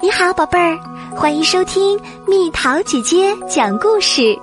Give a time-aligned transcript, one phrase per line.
[0.00, 0.78] 你好，宝贝儿，
[1.10, 4.22] 欢迎收听蜜桃姐姐讲故事。《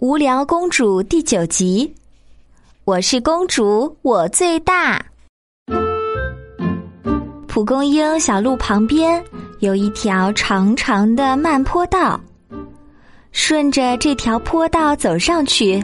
[0.00, 1.90] 无聊公主》第九集，
[2.84, 5.02] 我是公主，我最大。
[7.46, 9.24] 蒲公英小路旁边
[9.60, 12.20] 有一条长长的慢坡道，
[13.32, 15.82] 顺着这条坡道走上去，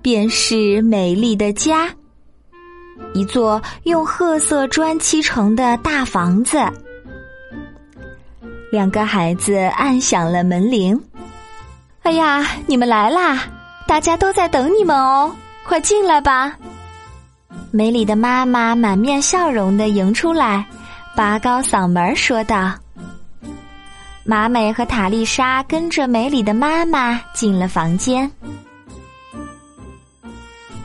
[0.00, 1.94] 便是美丽的家。
[3.12, 6.58] 一座用褐色砖砌成的大房子。
[8.70, 11.00] 两个孩子按响了门铃。
[12.02, 13.44] 哎呀，你们来啦！
[13.86, 15.34] 大家都在等你们哦，
[15.64, 16.56] 快进来吧！
[17.72, 20.64] 梅里的妈妈满面笑容的迎出来，
[21.16, 22.72] 拔高嗓门说道
[24.24, 28.30] ：“马美和塔丽莎跟着梅里的妈妈进了房间。”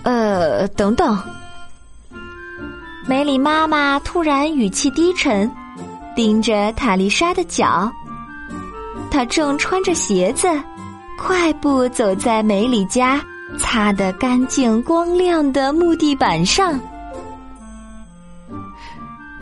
[0.04, 1.18] 呃，等等。
[3.08, 5.50] 梅里妈妈突然语气低沉，
[6.16, 7.92] 盯着塔丽莎的脚。
[9.12, 10.48] 她正穿着鞋子，
[11.16, 13.24] 快步走在梅里家
[13.60, 16.80] 擦得干净光亮的木地板上。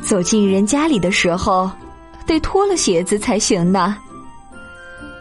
[0.02, 1.72] 走进人家里的时候，
[2.26, 3.96] 得脱了鞋子才行呢。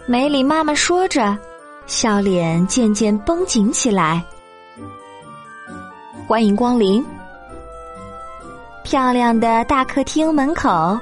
[0.05, 1.39] 梅里妈妈说着，
[1.87, 4.21] 笑脸渐渐绷紧起来。
[6.27, 7.05] 欢迎光临。
[8.83, 10.99] 漂亮的大客厅门口，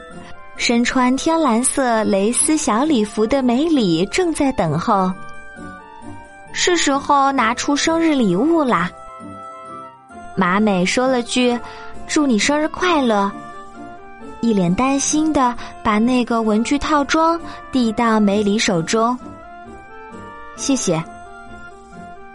[0.57, 5.11] 身穿天蓝色蕾丝小礼服的梅里正在等候。
[6.53, 8.91] 是时候拿出生日礼物啦！
[10.37, 11.59] 马美说了句
[12.07, 13.31] ：“祝你生日快乐。”
[14.41, 19.17] 一脸担心的把那个文具套装递到梅里手中。
[20.57, 21.03] 谢谢。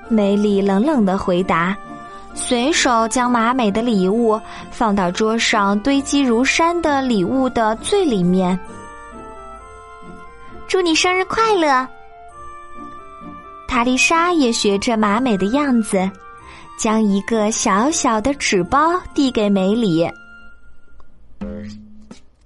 [0.08, 1.76] 梅里冷冷的回答。
[2.36, 8.60] 随手将马美的礼物放到桌上堆积如山的礼物的最里面。
[10.68, 11.88] 祝你生日快乐！
[13.68, 16.10] 塔丽莎也学着马美的样子，
[16.78, 20.08] 将一个小小的纸包递给梅里。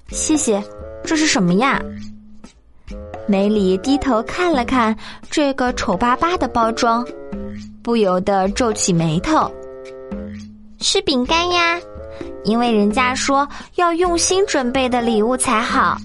[0.09, 0.63] 谢谢，
[1.03, 1.81] 这是什么呀？
[3.27, 4.95] 梅里低头看了看
[5.29, 7.05] 这个丑巴巴的包装，
[7.83, 9.51] 不由得皱起眉头。
[10.81, 11.77] 是饼干呀，
[12.43, 15.97] 因为人家说要用心准备的礼物才好，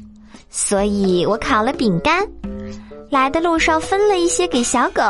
[0.51, 2.27] 所以我烤了饼干。
[3.09, 5.03] 来的路上分了一些给小狗，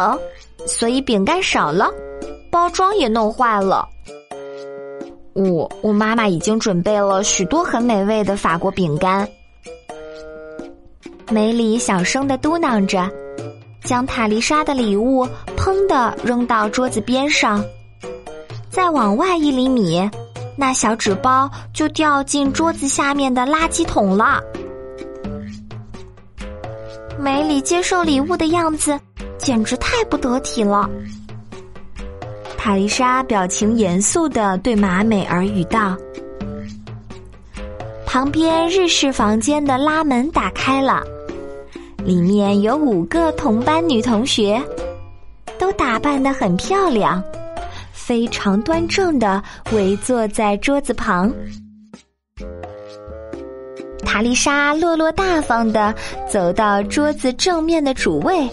[0.67, 1.91] 所以饼干少了，
[2.51, 3.89] 包装也弄坏了。
[5.33, 9.27] 我我妈妈已经准备了许多很美味的法国饼干。
[11.31, 13.11] 梅里小声的嘟囔着，
[13.83, 15.27] 将塔丽莎的礼物
[15.57, 17.65] 砰的扔到桌子边上。
[18.75, 20.11] 再往外一厘米，
[20.57, 24.43] 那小纸包就掉进桌子下面的垃圾桶了。
[27.17, 28.99] 梅里接受礼物的样子
[29.39, 30.91] 简直太不得体了。
[32.59, 35.97] 塔丽莎表情严肃的对马美耳语道
[38.05, 41.01] ：“旁边日式房间的拉门打开了，
[42.05, 44.61] 里面有五个同班女同学，
[45.61, 47.23] 都打扮的很漂亮。”
[48.07, 49.43] 非常端正的
[49.73, 51.33] 围坐在桌子旁，
[54.05, 55.95] 塔丽莎落落大方的
[56.29, 58.47] 走到桌子正面的主位，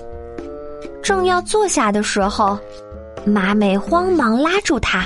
[1.03, 2.57] 正要坐下的时候，
[3.25, 5.05] 马美慌忙拉住她：“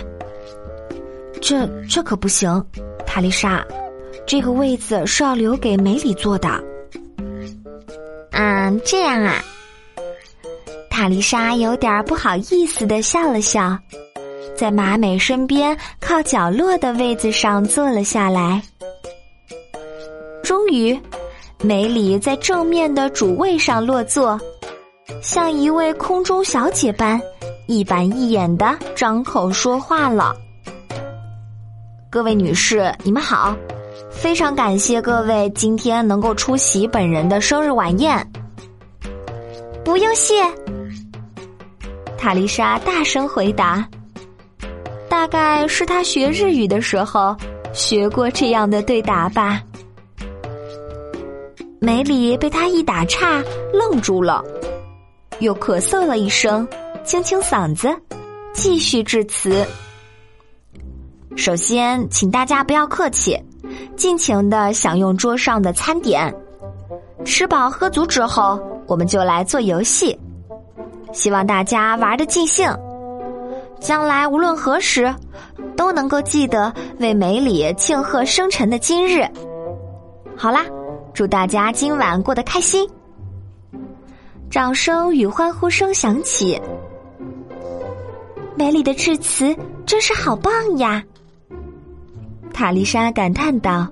[1.41, 2.63] 这这可不行，
[3.03, 3.65] 塔丽莎，
[4.27, 6.63] 这个位子是要留给梅里坐的。”
[8.29, 9.43] 嗯，这样啊。
[10.91, 13.75] 塔丽莎有点不好意思的笑了笑。
[14.55, 18.61] 在马美身边靠角落的位子上坐了下来。
[20.43, 20.97] 终于，
[21.61, 24.39] 梅里在正面的主位上落座，
[25.21, 27.19] 像一位空中小姐般
[27.67, 30.35] 一板一眼的张口说话了
[32.09, 33.55] ：“各位女士，你们好！
[34.11, 38.31] 非常感谢各位今天能够出席本人的生日晚宴。”
[39.83, 40.33] 不用谢，
[42.17, 43.87] 塔丽莎大声回答。
[45.15, 47.33] 大概是他学日语的时候
[47.71, 49.61] 学过这样的对答吧。
[51.79, 53.41] 梅里被他一打岔
[53.71, 54.43] 愣住了，
[55.39, 56.67] 又咳嗽了一声，
[57.05, 57.87] 清清嗓子，
[58.53, 59.65] 继续致辞。
[61.37, 63.41] 首先，请大家不要客气，
[63.95, 66.35] 尽情的享用桌上的餐点。
[67.23, 70.19] 吃饱喝足之后，我们就来做游戏，
[71.13, 72.69] 希望大家玩的尽兴。
[73.79, 75.13] 将来无论何时，
[75.75, 79.27] 都能够记得为梅里庆贺生辰的今日。
[80.35, 80.65] 好啦，
[81.13, 82.87] 祝大家今晚过得开心！
[84.49, 86.59] 掌声与欢呼声响起。
[88.55, 89.55] 梅里的致辞
[89.85, 91.03] 真是好棒呀！
[92.53, 93.87] 塔丽莎感叹道。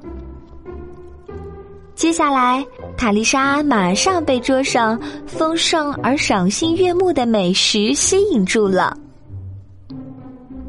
[1.96, 2.66] 接下来，
[2.98, 8.98] 塔丽莎马上被桌上丰盛而赏心悦目的美食吸引住了。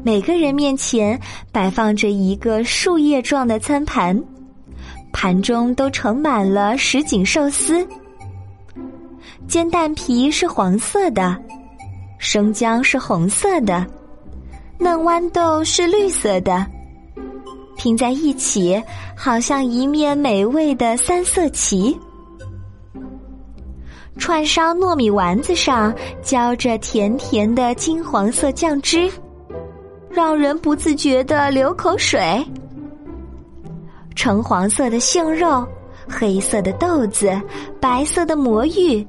[0.05, 1.19] 每个人面前
[1.51, 4.23] 摆放着一个树叶状的餐盘，
[5.11, 7.83] 盘中都盛满了什锦寿司。
[9.47, 11.35] 煎蛋皮是黄色的，
[12.19, 13.83] 生姜是红色的，
[14.77, 16.63] 嫩豌豆是绿色的。
[17.75, 18.79] 拼在一起，
[19.17, 21.97] 好像一面美味的三色旗。
[24.19, 25.91] 串烧糯米丸子上
[26.21, 29.09] 浇着甜甜的金黄色酱汁，
[30.15, 32.41] 让人不自觉的流口水。
[34.15, 35.67] 橙黄色的杏肉，
[36.07, 37.29] 黑色的豆子，
[37.81, 39.05] 白色的魔芋，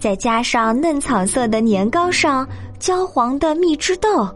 [0.00, 2.46] 再加上嫩草色的年糕上
[2.80, 4.28] 焦黄的蜜汁豆。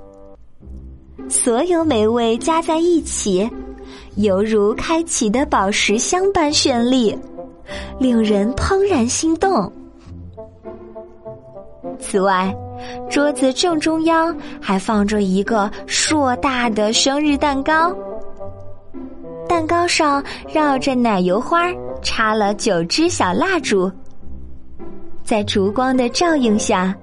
[1.28, 3.50] 所有美味加在一起，
[4.14, 7.18] 犹如开启的宝石箱般绚丽，
[7.98, 9.70] 令人怦然心动。
[12.08, 12.54] 此外，
[13.10, 17.94] 桌子正中央还放着一个硕大的生日蛋糕，
[19.46, 21.70] 蛋糕上绕着奶油花，
[22.00, 23.92] 插了九支小蜡烛，
[25.22, 26.96] 在烛光的照映下。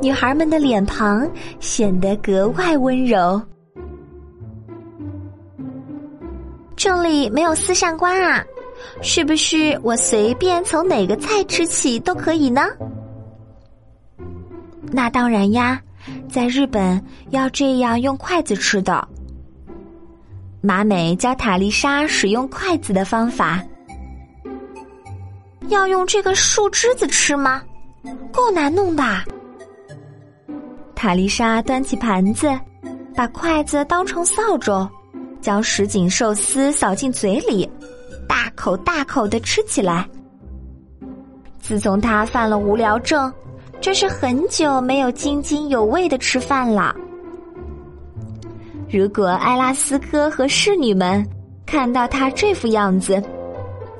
[0.00, 1.28] 女孩们的脸庞
[1.58, 3.42] 显得格外温柔。
[6.76, 8.44] 这里没有四扇关啊，
[9.02, 12.62] 是不是我随便从哪个菜吃起都可以呢？
[14.92, 15.80] 那当然呀，
[16.28, 19.06] 在日本要这样用筷子吃的。
[20.60, 23.62] 马美教塔丽莎使用筷子的方法。
[25.68, 27.62] 要用这个树枝子吃吗？
[28.32, 29.02] 够难弄的。
[30.94, 32.48] 塔丽莎端起盘子，
[33.14, 34.88] 把筷子当成扫帚，
[35.40, 37.68] 将什锦寿司扫进嘴里，
[38.28, 40.08] 大口大口的吃起来。
[41.58, 43.32] 自从她犯了无聊症，
[43.86, 46.92] 真是很久没有津津有味的吃饭了。
[48.90, 51.24] 如果埃拉斯科和侍女们
[51.64, 53.22] 看到他这副样子，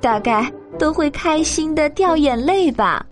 [0.00, 3.06] 大概都会开心的掉眼泪吧。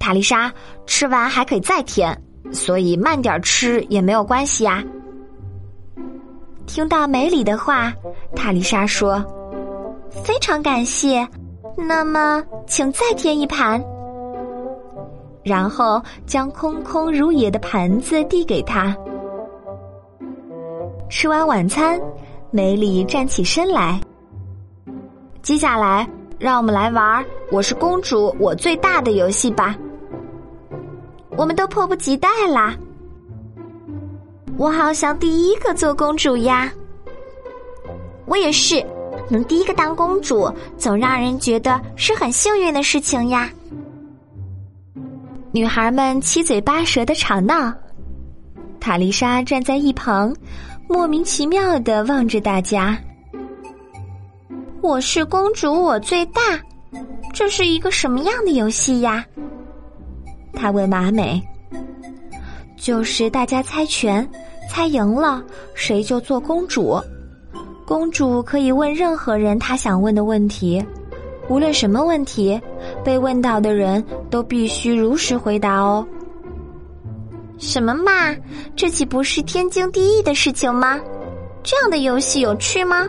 [0.00, 0.52] 塔丽莎，
[0.86, 2.20] 吃完还可以再添，
[2.50, 4.82] 所以慢点吃也没有关系呀。
[6.66, 7.94] 听到梅里的话，
[8.34, 9.24] 塔丽莎说
[10.24, 11.24] ：“非常感谢，
[11.76, 13.80] 那么请再添一盘。”
[15.42, 18.96] 然后将空空如也的盘子递给他。
[21.08, 22.00] 吃完晚餐，
[22.50, 24.00] 梅里站起身来。
[25.42, 26.08] 接下来，
[26.38, 29.76] 让我们来玩“我是公主，我最大”的游戏吧。
[31.36, 32.76] 我们都迫不及待啦！
[34.56, 36.70] 我好想第一个做公主呀！
[38.26, 38.84] 我也是，
[39.28, 43.50] 能第一个当公主，总让人觉得是很幸运的事情呀。
[45.52, 47.74] 女孩们七嘴八舌的吵闹，
[48.78, 50.32] 塔丽莎站在一旁，
[50.88, 52.96] 莫名其妙的望着大家。
[54.80, 56.40] 我是公主，我最大，
[57.34, 59.24] 这是一个什么样的游戏呀？
[60.52, 61.42] 他问马美
[62.78, 64.26] ：“就是大家猜拳，
[64.68, 65.42] 猜赢了
[65.74, 66.96] 谁就做公主。
[67.84, 70.80] 公主可以问任何人她想问的问题，
[71.48, 72.60] 无论什么问题，
[73.04, 76.06] 被问到的人都必须如实回答哦。”
[77.58, 78.34] 什么嘛，
[78.74, 80.98] 这岂不是天经地义的事情吗？
[81.62, 83.06] 这样的游戏有趣吗？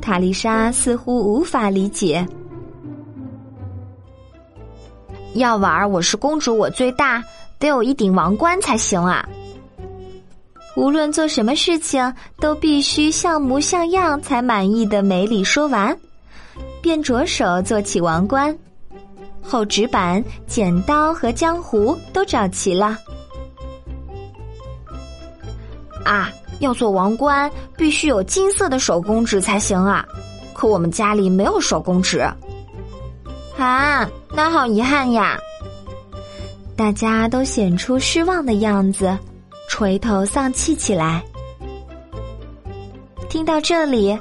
[0.00, 2.26] 塔丽莎似乎无法理解。
[5.34, 7.22] 要玩我是公主，我最大，
[7.58, 9.28] 得有一顶王冠才行啊！
[10.76, 15.02] 无论做什么事情，都必须像模像样才满意的。
[15.02, 15.96] 梅里说完，
[16.80, 18.56] 便着手做起王冠，
[19.42, 22.96] 厚纸板、剪刀和浆糊都找齐了。
[26.04, 26.30] 啊，
[26.60, 30.06] 要做王冠，必须有金色的手工纸才行啊！
[30.54, 32.20] 可我们家里没有手工纸。
[33.56, 35.38] 啊，那好遗憾呀！
[36.76, 39.16] 大家都显出失望的样子，
[39.68, 41.22] 垂头丧气起来。
[43.28, 44.18] 听到这里，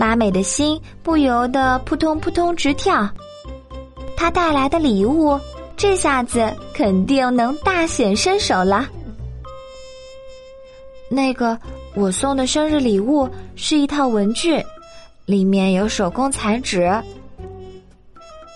[0.00, 3.06] 马美的心不由得扑通扑通直跳。
[4.16, 5.38] 她带来的礼物，
[5.76, 8.88] 这下子肯定能大显身手了。
[11.10, 11.58] 那个，
[11.94, 14.64] 我送的生日礼物是一套文具，
[15.26, 16.90] 里面有手工彩纸。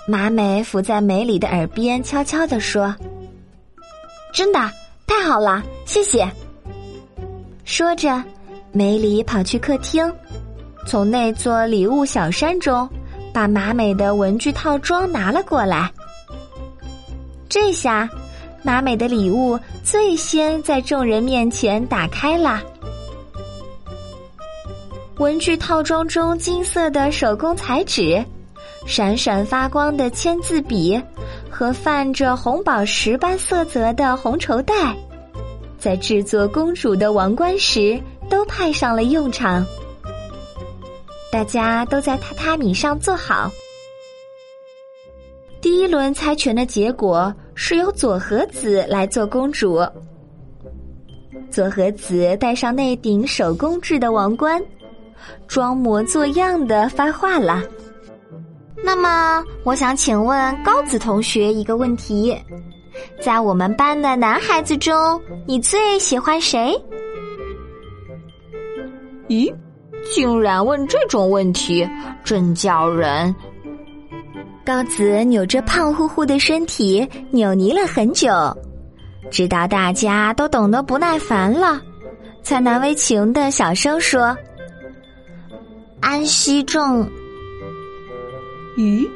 [0.08, 2.96] 马美伏在梅里的耳边，悄悄地说
[4.32, 4.58] ：“真的，
[5.06, 6.26] 太好了，谢谢。”
[7.66, 8.24] 说着，
[8.72, 10.10] 梅里跑去客厅，
[10.86, 12.88] 从那座礼物小山中
[13.32, 15.90] 把马美的文具套装拿了过来。
[17.48, 18.08] 这下，
[18.62, 22.62] 马美的礼物最先在众人面前打开了。
[25.18, 28.24] 文具套装中金色的手工彩纸。
[28.86, 31.00] 闪闪发光的签字笔
[31.48, 34.94] 和泛着红宝石般色泽的红绸带，
[35.78, 37.98] 在制作公主的王冠时
[38.28, 39.64] 都派上了用场。
[41.34, 43.50] 大家都在榻榻米上坐好。
[45.60, 49.84] 第一轮猜拳的结果是由佐和子来做公主。
[51.50, 54.62] 佐和子戴上那顶手工制的王冠，
[55.48, 57.60] 装模作样的发话了。
[58.84, 62.32] 那么，我想请问高子同学一个问题：
[63.20, 66.80] 在我们班的男孩子中，你最喜欢谁？
[69.26, 69.52] 咦，
[70.12, 71.88] 竟然问这种问题，
[72.24, 73.34] 真叫人……
[74.64, 78.30] 高子扭着胖乎乎的身体，扭捏了很久，
[79.30, 81.80] 直到大家都等得不耐烦了，
[82.42, 84.34] 才难为情的小声说
[86.00, 87.06] ：“安息正。”
[88.78, 89.06] 咦，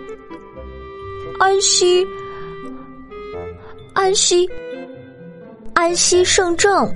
[1.38, 2.06] 安息，
[3.94, 4.48] 安息，
[5.74, 6.94] 安息圣正，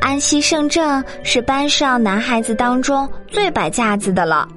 [0.00, 4.48] 安息圣正是班上男孩子当中最摆架子的了。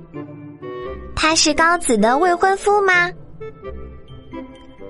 [1.16, 3.12] 他是高子的未婚夫吗？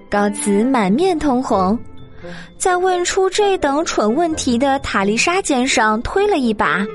[0.10, 1.78] 高子满面通红，
[2.58, 6.86] 在问出这等蠢问题的塔丽莎肩上推了一把，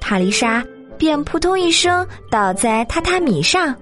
[0.00, 0.64] 塔丽莎。
[0.98, 3.74] 便扑通一声倒在榻榻米上。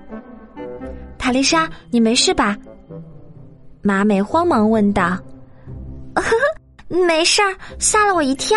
[1.17, 2.59] 塔丽莎，你没事吧？
[3.83, 5.17] 马美慌忙问道。
[6.17, 6.31] 呵 呵
[7.07, 8.57] 没事儿，吓了我一跳。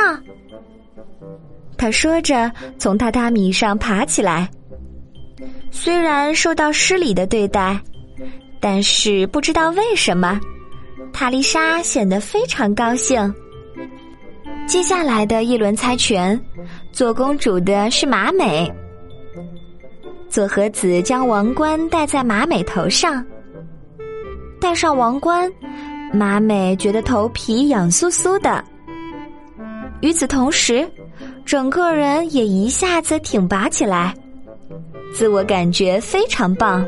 [1.78, 4.50] 他说着，从榻榻米上爬起来。
[5.72, 7.80] 虽然受到失礼的对待，
[8.60, 10.40] 但是不知道为什么，
[11.14, 13.34] 塔丽莎显得非常高兴。
[14.66, 16.40] 接下来的一轮猜拳，
[16.92, 18.72] 做公主的是马美。
[20.30, 23.26] 佐和子将王冠戴在马美头上，
[24.60, 25.50] 戴上王冠，
[26.14, 28.64] 马美觉得头皮痒酥酥的。
[30.02, 30.88] 与此同时，
[31.46, 34.14] 整个人也一下子挺拔起来，
[35.14, 36.88] 自我感觉非常棒，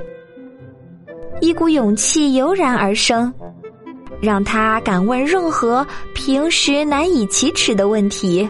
[1.42, 3.34] 一股勇气油然而生。
[4.22, 8.46] 让他敢问任何平时难以启齿的问题。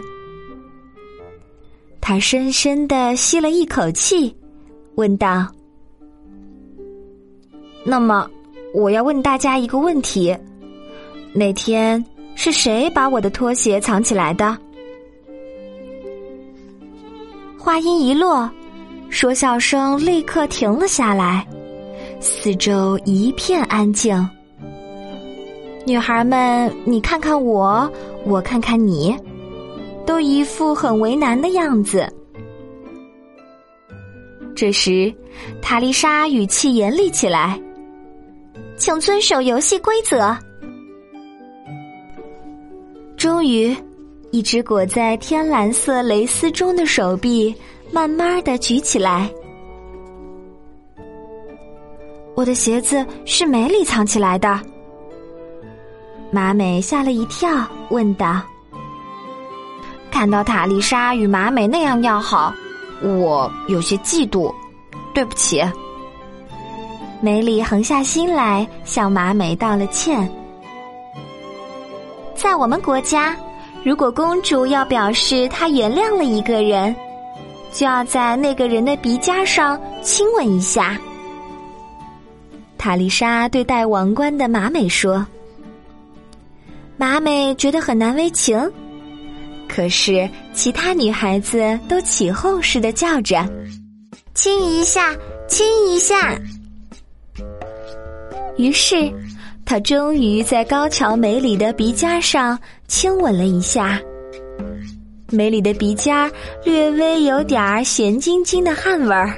[2.00, 4.34] 他深深的吸了一口气，
[4.96, 5.46] 问道
[7.86, 8.28] ：“那么，
[8.74, 10.36] 我要问大家一个问题：
[11.32, 14.56] 那天是谁把我的拖鞋藏起来的？”
[17.58, 18.50] 话音一落，
[19.10, 21.46] 说笑声立刻停了下来，
[22.18, 24.28] 四周一片安静。
[25.86, 27.90] 女孩们，你看看我，
[28.24, 29.16] 我看看你，
[30.06, 32.10] 都一副很为难的样子。
[34.54, 35.12] 这时，
[35.62, 37.60] 塔丽莎语气严厉起来
[38.76, 40.36] ：“请遵守游戏规则。”
[43.20, 43.76] 终于，
[44.30, 47.54] 一只裹在天蓝色蕾丝中的手臂
[47.92, 49.30] 慢慢的举起来。
[52.34, 54.58] 我的鞋子是梅里藏起来的。
[56.30, 57.50] 马美吓了一跳，
[57.90, 58.40] 问道
[60.10, 62.54] ：“看到塔丽莎与马美那样要好，
[63.02, 64.50] 我有些嫉妒，
[65.12, 65.62] 对不起。”
[67.20, 70.26] 梅里横下心来，向马美道了歉。
[72.42, 73.36] 在我们国家，
[73.84, 76.96] 如果公主要表示她原谅了一个人，
[77.70, 80.98] 就要在那个人的鼻尖上亲吻一下。
[82.78, 85.24] 塔丽莎对戴王冠的马美说。
[86.96, 88.58] 马美觉得很难为情，
[89.68, 93.46] 可是其他女孩子都起哄似的叫着
[94.32, 95.14] ：“亲一下，
[95.46, 96.38] 亲一下。”
[98.56, 99.12] 于是，
[99.70, 102.58] 他终于在高桥美里的鼻尖上
[102.88, 104.02] 亲吻了一下。
[105.28, 106.28] 美里的鼻尖
[106.64, 109.32] 略微有点儿咸津津的汗味儿。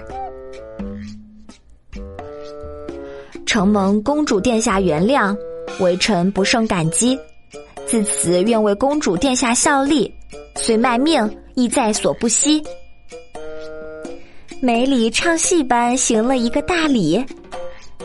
[3.44, 5.36] 承蒙公主殿下原谅，
[5.80, 7.14] 微臣不胜感激。
[7.86, 10.10] 自此愿为公主殿下效力，
[10.56, 12.62] 虽卖命亦在所不惜。
[14.62, 17.22] 梅里唱戏般行了一个大礼，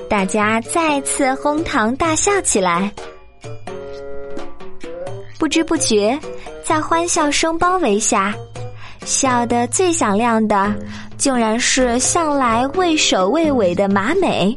[0.09, 2.91] 大家再次哄堂大笑起来。
[5.39, 6.17] 不知不觉，
[6.63, 8.33] 在欢笑声包围下，
[9.05, 10.73] 笑得最响亮的，
[11.17, 14.55] 竟然是向来畏首畏尾的马美。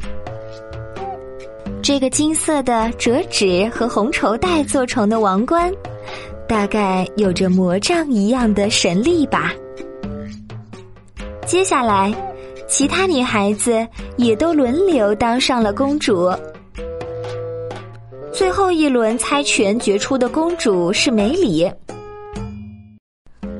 [1.82, 5.73] 这个金色的折纸和红绸带做成的王冠，
[6.47, 9.52] 大概有着魔杖一样的神力吧。
[11.47, 12.12] 接下来，
[12.71, 13.87] 其他女孩子
[14.17, 16.33] 也都轮流当上了公主。
[18.33, 21.71] 最后一轮猜拳决出的公主是梅里。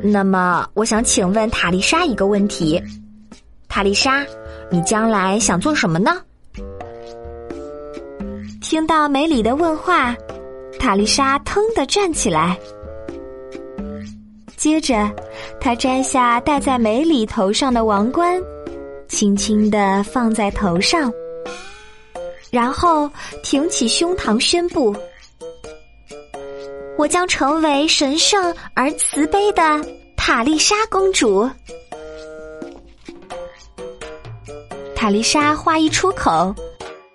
[0.01, 2.81] 那么，我想请问塔丽莎一个问题：
[3.69, 4.25] 塔丽莎，
[4.71, 6.13] 你将来想做什么呢？
[8.63, 10.17] 听到梅里的问话，
[10.79, 12.57] 塔丽莎腾地站起来，
[14.57, 15.11] 接着
[15.61, 18.41] 她摘下戴在梅里头上的王冠，
[19.11, 21.13] 轻轻地放在头上。
[22.51, 23.11] 然后
[23.43, 24.95] 挺起胸膛宣布
[26.97, 29.63] ：“我将成为神圣而慈悲的
[30.17, 31.49] 塔丽莎公主。”
[34.97, 36.55] 塔丽莎话一出口，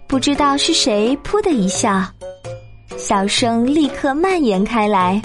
[0.08, 2.04] 不知道是谁噗的一笑，
[2.98, 5.22] 笑声立刻蔓延开来，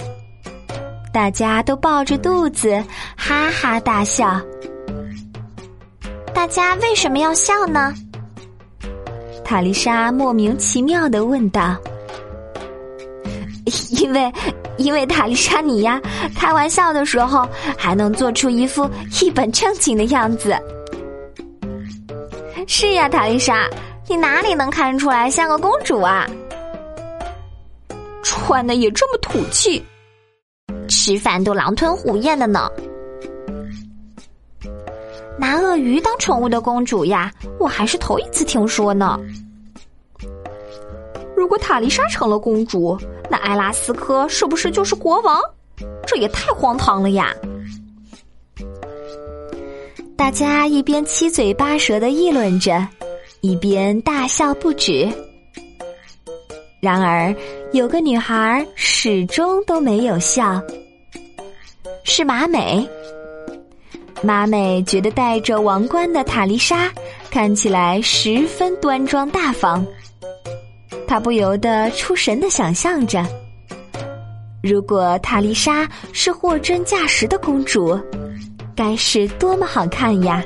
[1.13, 2.83] 大家都抱着肚子
[3.17, 4.41] 哈哈大笑。
[6.33, 7.93] 大家为什么要笑呢？
[9.43, 11.75] 塔丽莎莫名其妙的问道
[13.91, 14.31] ：“因为，
[14.77, 16.01] 因为塔丽莎你呀，
[16.35, 17.47] 开玩笑的时候
[17.77, 18.89] 还能做出一副
[19.21, 20.55] 一本正经的样子。
[22.65, 23.67] 是呀，塔丽莎，
[24.07, 26.25] 你哪里能看出来像个公主啊？
[28.23, 29.83] 穿的也这么土气，
[30.87, 32.69] 吃饭都狼吞虎咽的呢。
[35.41, 39.19] 拿鳄鱼当宠物的公主呀，我还是头一次听说呢。”
[41.35, 42.95] 如果塔丽莎成了公主，
[43.27, 45.41] 那艾拉斯科是不是就是国王？
[46.05, 47.33] 这也太荒唐了呀！
[50.15, 52.87] 大家一边七嘴八舌的议论着，
[53.39, 55.09] 一边大笑不止。
[56.79, 57.35] 然而，
[57.73, 60.61] 有个女孩始终都没有笑，
[62.03, 62.87] 是马美。
[64.23, 66.91] 马美觉得戴着王冠的塔丽莎
[67.31, 69.85] 看起来十分端庄大方。
[71.07, 73.25] 他不由得出神的想象着，
[74.61, 77.99] 如果塔丽莎是货真价实的公主，
[78.75, 80.43] 该是多么好看呀！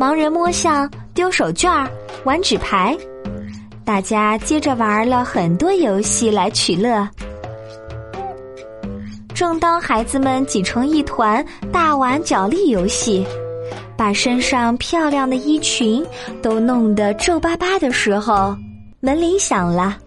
[0.00, 1.88] 盲人摸象、丢手绢、
[2.24, 2.96] 玩纸牌，
[3.84, 7.08] 大家接着玩了很多游戏来取乐。
[9.36, 13.26] 正当孩子们挤成一团大玩脚力游戏。
[13.94, 16.04] 把身上漂亮的衣裙
[16.42, 18.56] 都弄得皱巴巴的时候，
[18.98, 19.98] 门铃响了。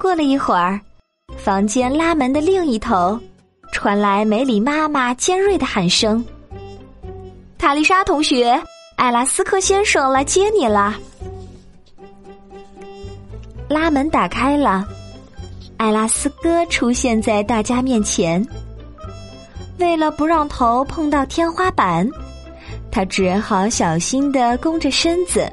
[0.00, 0.80] 过了一会儿，
[1.36, 3.18] 房间拉门的另一头
[3.72, 6.24] 传来梅里妈妈尖锐的喊声
[7.58, 8.60] ：“塔丽莎同学，
[8.94, 10.96] 艾拉斯克先生来接你了。”
[13.68, 14.86] 拉门打开了，
[15.82, 18.40] 艾拉斯哥出现在大家面前。
[19.78, 22.08] 为了不让头碰到天花板，
[22.88, 25.50] 他只好小心的弓着身子。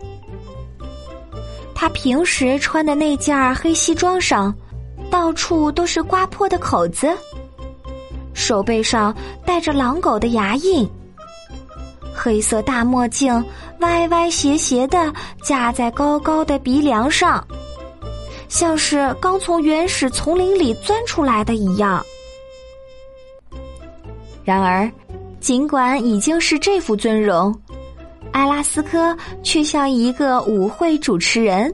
[1.73, 4.53] 他平时穿的那件黑西装上，
[5.09, 7.09] 到处都是刮破的口子，
[8.35, 9.11] 手背上
[9.43, 10.87] 带着狼狗的牙印，
[12.13, 13.43] 黑色大墨镜
[13.79, 15.11] 歪歪斜斜的
[15.41, 17.43] 架在高高的鼻梁上，
[18.49, 22.03] 像是刚从原始丛林里钻出来的一样。
[24.43, 24.91] 然而，
[25.39, 27.55] 尽管已经是这副尊容，
[28.31, 31.73] 埃拉斯科却像一个舞会主持人，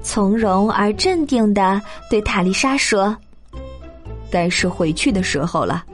[0.00, 3.14] 从容而镇定的对塔丽莎说
[4.30, 5.84] ：“该是回去的时候了。”“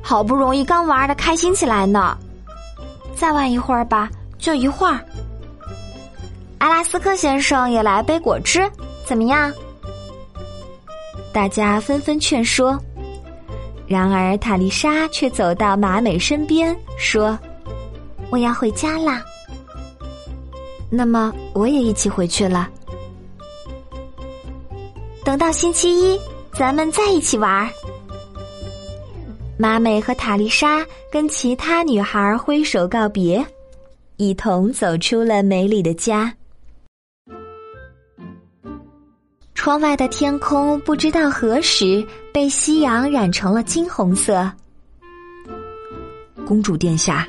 [0.00, 2.16] 好不容易刚玩的开心起来呢，
[3.16, 4.08] 再玩一会儿吧，
[4.44, 5.00] 就一会儿。”
[6.60, 8.70] 阿拉斯克先生也来杯果汁，
[9.06, 9.50] 怎么样？
[11.32, 12.78] 大家纷纷劝说，
[13.86, 17.38] 然而塔丽莎却走到马美身边说
[18.30, 19.24] ：“我要回家啦。”
[20.92, 22.68] 那么我也一起回去了。
[25.24, 26.20] 等到星期一，
[26.52, 27.68] 咱们再一起玩。
[29.58, 33.44] 马美和塔丽莎跟其他女孩挥手告别，
[34.16, 36.32] 一同走出了美丽的家。
[39.54, 44.50] 窗外的天空不知道何时被夕阳染成了金红色。
[46.46, 47.26] 公主殿下，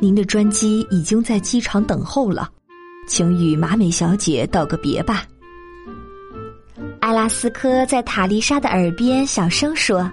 [0.00, 2.50] 您的专机已经在机场等候了，
[3.06, 5.24] 请与马美小姐道个别吧。
[7.00, 10.10] 艾拉斯科在塔丽莎的耳边小声说。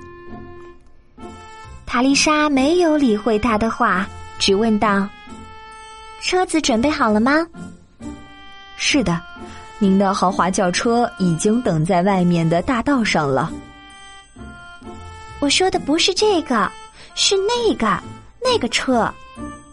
[1.88, 4.08] 塔丽莎没有理会他的话，
[4.38, 5.08] 只问道
[6.24, 7.46] ：“车子准备好了吗
[8.78, 9.22] ？”“是的，
[9.78, 13.52] 您的豪华轿车已经等在外面的大道上了。
[15.42, 16.72] ”“我说的不是这个，
[17.14, 18.02] 是那个
[18.42, 19.14] 那个车，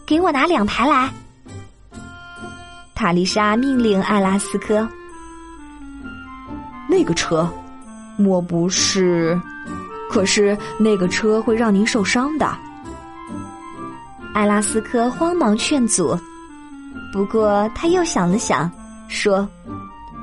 [0.05, 1.09] 给我拿两台来。”
[2.93, 4.87] 塔丽莎命令艾拉斯科。
[6.89, 7.49] “那个车，
[8.17, 9.39] 莫不是？”
[10.11, 12.45] 可是那个车会让您受伤的，
[14.33, 16.19] 艾拉斯科慌忙劝阻，
[17.11, 18.71] 不过他又想了想，
[19.07, 19.47] 说：“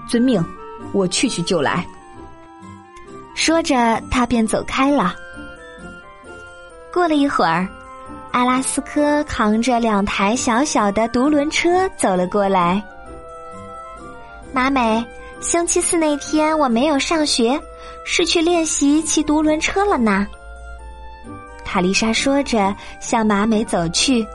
[0.09, 0.44] 遵命，
[0.92, 1.87] 我去去就来。”
[3.35, 5.14] 说着，他便走开了。
[6.92, 7.68] 过了一会儿，
[8.33, 12.83] 阿拉斯科扛着两台小小的独轮车走了过来。
[14.53, 15.05] 马美，
[15.40, 17.61] 星期四那天我没有上学。
[18.11, 20.27] 是去练习骑独轮车了呢。
[21.62, 24.27] 塔丽莎说着，向马美走去。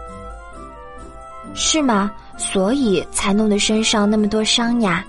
[1.55, 2.11] 是吗？
[2.37, 5.05] 所以才弄得身上那么多伤呀。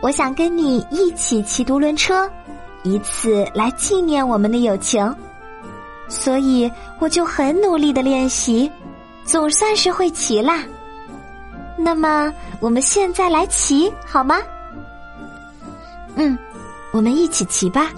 [0.00, 2.30] 我想跟你一起骑独轮车，
[2.82, 5.14] 以此来纪念我们的友情。
[6.08, 8.70] 所以我就很努力的练习，
[9.24, 10.64] 总算是会骑啦。
[11.76, 14.38] 那么我们现在来骑好吗？
[16.16, 16.36] 嗯。
[16.92, 17.92] 我们一起骑吧。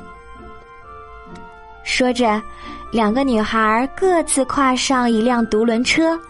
[1.83, 2.43] 说着，
[2.91, 6.21] 两个女孩各自跨上一辆独轮车，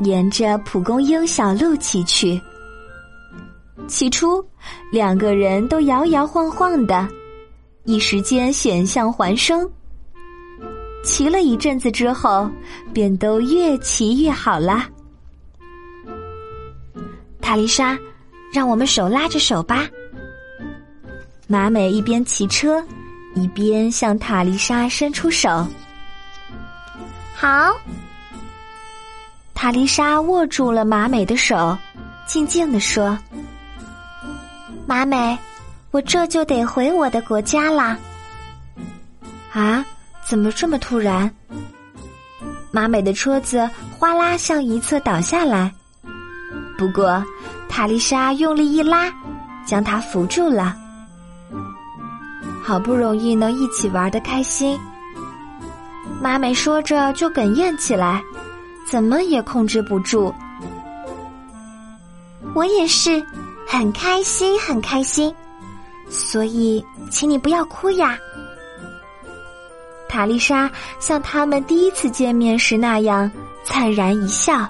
[0.00, 2.40] 沿着蒲公英小路骑去。
[3.86, 4.44] 起初，
[4.92, 7.08] 两个人都摇摇晃晃的，
[7.84, 9.68] 一时间险象环生。
[11.04, 12.50] 骑了一阵子之后，
[12.92, 14.88] 便都越骑越好啦。
[17.40, 17.98] 塔丽莎，
[18.52, 19.88] 让我们手拉着手吧。
[21.46, 22.84] 马美一边骑车，
[23.34, 25.66] 一边向塔丽莎伸出手。
[27.34, 27.72] 好，
[29.60, 31.76] 塔丽莎握住了马美的手，
[32.28, 33.18] 静静地说
[34.86, 35.36] ：“马美，
[35.90, 37.98] 我这就得回我的国家啦。”
[39.52, 39.84] 啊，
[40.24, 41.28] 怎么这么突然？
[42.70, 43.68] 马美的车子
[43.98, 45.74] 哗啦向一侧倒下来，
[46.78, 47.20] 不过
[47.68, 49.12] 塔丽莎用力一拉，
[49.66, 50.76] 将它扶住了。
[52.62, 54.78] 好不容易能一起玩的开心，
[56.22, 58.22] 马美说着就哽咽起来，
[58.90, 60.34] 怎么也控制不住。
[62.54, 63.24] 我也是，
[63.66, 65.34] 很开心，很开心，
[66.08, 68.18] 所以请你不要哭呀。
[70.08, 73.30] 塔丽莎像他们第一次见面时那样
[73.62, 74.66] 灿然一笑。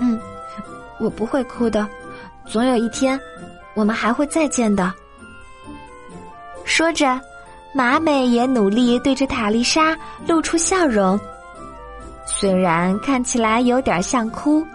[0.00, 0.18] 嗯，
[0.98, 1.86] 我不会哭的，
[2.46, 3.20] 总有一天，
[3.74, 4.92] 我们还会再见的。
[6.64, 7.20] 说着，
[7.74, 11.20] 马美也努力对着塔丽莎露出笑容，
[12.26, 14.66] 虽然看起来有点像哭。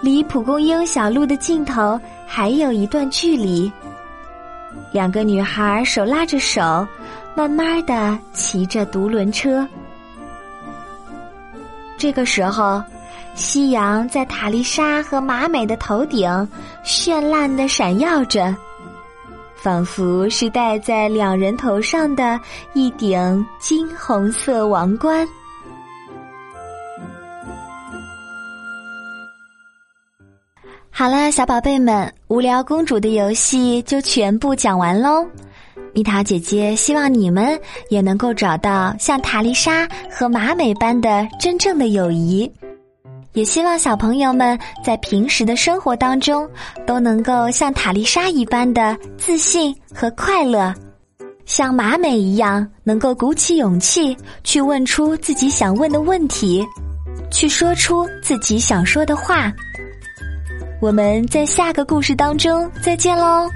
[0.00, 3.70] 离蒲公英小路的尽头还有一段距离，
[4.92, 6.86] 两个女孩手拉着手，
[7.34, 9.66] 慢慢的骑着独轮车。
[11.98, 12.82] 这个时候，
[13.34, 16.28] 夕阳在塔丽莎和马美的头顶
[16.84, 18.54] 绚烂的闪耀着。
[19.62, 22.40] 仿佛是戴在两人头上的
[22.74, 25.24] 一顶金红色王冠。
[30.90, 35.24] 好了，小宝贝们，无聊公主的游戏就全部讲完喽。
[35.94, 37.56] 蜜桃姐姐希望你们
[37.88, 42.50] 也能够找到像塔丽莎和马美般的真正的友谊。
[43.32, 46.46] 也希望小朋友们在平时的生活当中
[46.86, 50.74] 都能够像塔丽莎一般的自信和快乐，
[51.46, 54.14] 像马美一样能够鼓起勇气
[54.44, 56.62] 去问出自己想问的问题，
[57.30, 59.50] 去说出自己想说的话。
[60.80, 63.48] 我们在下个故事当中再见喽！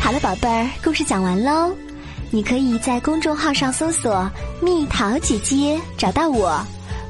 [0.00, 1.72] 好了，宝贝儿，故事讲完喽。
[2.34, 4.26] 你可以在公众号上搜索
[4.62, 6.58] “蜜桃姐姐”找到我，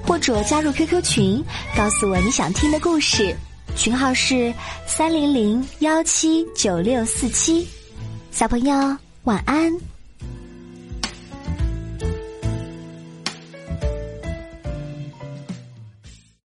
[0.05, 1.45] 或者加入 QQ 群，
[1.77, 3.33] 告诉我你想听的故事。
[3.77, 4.53] 群号是
[4.85, 7.65] 三零零幺七九六四七。
[8.33, 9.73] 小朋友，晚安。